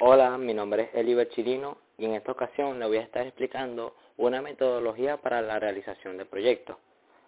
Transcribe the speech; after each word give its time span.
Hola, 0.00 0.38
mi 0.38 0.54
nombre 0.54 0.84
es 0.84 0.94
Eliber 0.94 1.28
Chirino 1.30 1.76
y 1.98 2.04
en 2.04 2.14
esta 2.14 2.30
ocasión 2.30 2.78
le 2.78 2.86
voy 2.86 2.98
a 2.98 3.02
estar 3.02 3.26
explicando 3.26 3.96
una 4.16 4.40
metodología 4.40 5.16
para 5.16 5.42
la 5.42 5.58
realización 5.58 6.16
de 6.16 6.24
proyectos, 6.24 6.76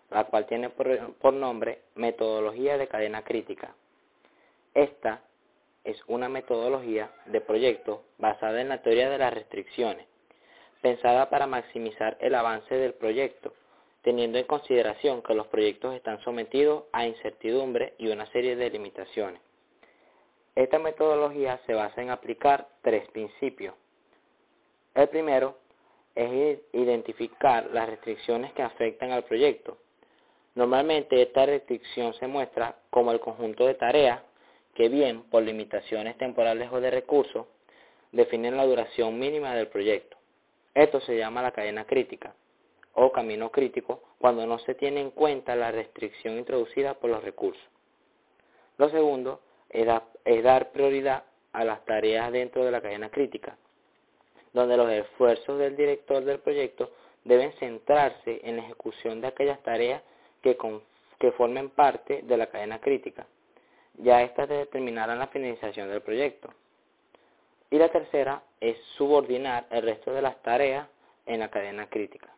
la 0.08 0.22
cual 0.22 0.46
tiene 0.46 0.71
por, 0.71 1.35
nombre 1.35 1.80
Metodología 1.96 2.79
de 2.79 2.87
Cadena 2.87 3.25
Crítica. 3.25 3.75
Esta 4.72 5.21
es 5.83 6.01
una 6.06 6.29
metodología 6.29 7.11
de 7.27 7.41
proyecto 7.41 8.04
basada 8.19 8.60
en 8.60 8.69
la 8.69 8.82
teoría 8.82 9.10
de 9.10 9.18
las 9.18 9.34
restricciones, 9.34 10.06
pensada 10.80 11.28
para 11.28 11.48
maximizar 11.48 12.18
el 12.21 12.37
avance 12.37 12.72
del 12.72 12.94
proyecto, 12.94 13.52
teniendo 14.02 14.38
en 14.38 14.44
consideración 14.44 15.22
que 15.22 15.34
los 15.34 15.48
proyectos 15.48 15.96
están 15.96 16.20
sometidos 16.20 16.84
a 16.92 17.05
incertidumbre 17.05 17.95
y 17.98 18.06
una 18.12 18.27
serie 18.27 18.55
de 18.55 18.70
limitaciones. 18.70 19.41
Esta 20.55 20.78
metodología 20.78 21.60
se 21.66 21.74
basa 21.74 22.02
en 22.02 22.10
aplicar 22.10 22.69
tres 22.83 23.09
principios. 23.10 23.74
El 24.95 25.09
primero 25.09 25.56
es 26.15 26.59
identificar 26.73 27.70
las 27.73 27.88
restricciones 27.88 28.52
que 28.52 28.62
afectan 28.62 29.12
al 29.12 29.25
proyecto. 29.25 29.78
Normalmente 30.55 31.23
esta 31.23 31.47
restricción 31.47 32.12
se 32.15 32.27
muestra 32.27 32.77
como 32.91 33.12
el 33.12 33.20
conjunto 33.20 33.66
de 33.66 33.75
tareas 33.75 34.20
que 34.75 34.89
bien 34.89 35.23
por 35.23 35.42
limitaciones 35.42 36.19
temporales 36.19 36.70
o 36.73 36.80
de 36.80 36.91
recursos 36.91 37.47
definen 38.12 38.56
la 38.56 38.67
duración 38.67 39.19
mínima 39.19 39.55
del 39.55 39.69
proyecto. 39.69 40.17
Esto 40.75 41.01
se 41.01 41.17
llama 41.17 41.42
la 41.42 41.53
cadena 41.53 41.84
crítica 41.84 42.34
o 42.95 43.12
camino 43.12 43.51
crítico 43.51 44.03
cuando 44.19 44.47
no 44.47 44.59
se 44.59 44.75
tiene 44.75 45.01
en 45.01 45.11
cuenta 45.11 45.55
la 45.55 45.70
restricción 45.70 46.39
introducida 46.39 46.95
por 46.95 47.11
los 47.11 47.23
recursos. 47.23 47.62
Lo 48.77 48.89
segundo 48.89 49.41
es, 49.70 50.42
dar 50.42 50.73
prioridad 50.73 51.24
a 51.52 51.65
las 51.65 51.84
tareas 51.84 52.30
dentro 52.33 52.65
de 52.65 52.70
la 52.70 52.80
cadena 52.80 53.11
crítica, 53.11 53.56
donde 54.52 54.77
los 54.77 54.91
esfuerzos 54.91 55.59
del 55.59 55.77
director 55.77 56.25
del 56.25 56.41
proyecto 56.41 56.91
deben 57.25 57.53
centrarse 57.55 58.41
en 58.45 58.56
la 58.56 58.62
ejecución 58.62 59.20
de 59.20 59.28
aquellas 59.28 59.62
tareas 59.62 60.03
que, 60.42 60.56
que 61.19 61.33
formen 61.33 61.70
parte 61.70 62.22
de 62.22 62.36
la 62.36 62.47
cadena 62.47 62.80
crítica. 62.80 63.27
Ya 63.95 64.22
estas 64.22 64.48
determinarán 64.48 65.19
la 65.19 65.28
finalización 65.28 65.89
del 65.89 66.02
proyecto. 66.02 66.48
Y 67.70 67.78
la 67.78 67.89
tercera 67.89 68.42
es 68.61 68.78
subordinar 68.97 69.67
el 69.70 69.83
resto 69.83 70.12
de 70.12 70.23
las 70.23 70.41
tareas 70.42 70.89
en 71.27 71.41
la 71.41 71.50
cadena 71.50 71.89
crítica. 71.89 72.28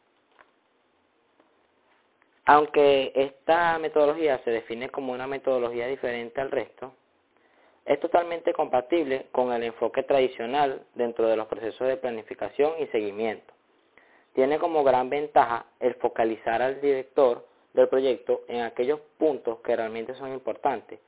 Aunque 2.45 3.13
esta 3.15 3.79
metodología 3.79 4.39
se 4.45 4.51
define 4.51 4.91
como 4.91 5.13
una 5.13 5.27
metodología 5.27 5.87
diferente 5.87 6.41
al 6.41 6.51
resto, 6.51 6.93
es 7.85 7.99
totalmente 8.01 8.53
compatible 8.53 9.27
con 9.33 9.53
el 9.53 9.65
enfoque 9.65 10.03
tradicional 10.05 10.83
dentro 10.95 11.27
de 11.29 11.37
los 11.37 11.47
procesos 11.49 11.89
de 11.89 11.97
planificación 11.97 12.75
y 12.79 12.87
seguimiento. 12.89 13.53
Tiene 14.35 14.59
como 14.59 14.85
gran 14.85 15.11
ventaja 15.11 15.67
el 15.81 15.95
focalizar 15.95 16.63
al 16.63 16.81
director 16.81 17.47
del 17.75 17.89
proyecto 17.89 18.43
en 18.49 18.63
aquellos 18.63 19.01
puntos 19.19 19.59
que 19.61 19.77
realmente 19.77 20.15
son 20.15 20.33
importantes, 20.33 21.01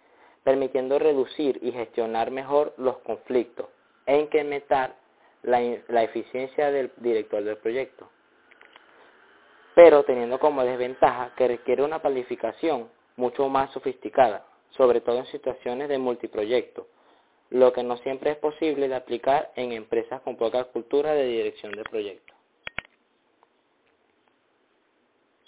permitiendo 0.42 0.98
reducir 0.98 1.58
y 1.62 1.72
gestionar 1.72 2.30
mejor 2.30 2.75
los 2.77 2.98
conflictos 2.98 3.67
e 4.06 4.19
incrementar 4.19 4.95
la, 5.42 6.02
eficiencia 6.02 6.70
del 6.70 6.91
director 6.97 7.42
del 7.45 7.56
proyecto. 7.58 8.08
Pero 9.75 10.05
teniendo 10.05 10.39
como 10.39 10.64
desventaja 10.64 11.34
que 11.36 11.48
requiere 11.48 11.83
una 11.83 12.00
planificación 12.00 12.89
mucho 13.17 13.48
más 13.48 13.70
sofisticada, 13.72 14.45
sobre 14.77 15.00
todo 15.00 15.19
en 15.19 15.27
situaciones 15.27 15.89
de 15.89 15.98
multiproyecto, 15.98 16.86
lo 17.50 17.72
que 17.72 17.83
no 17.83 17.97
siempre 17.98 18.33
es 18.33 18.36
posible 18.39 18.89
de 18.89 18.94
aplicar 18.94 19.53
en 19.56 19.72
empresas 19.72 20.20
con 20.22 20.36
poca 20.36 20.64
cultura 20.64 21.12
de 21.12 21.27
dirección 21.27 21.72
de 21.72 21.84
proyectos. 21.84 22.33